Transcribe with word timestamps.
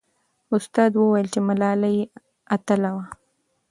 استاد 0.57 0.91
وویل 0.97 1.27
چې 1.33 1.39
ملالۍ 1.47 1.97
اتله 2.55 2.89
وه. 2.95 3.05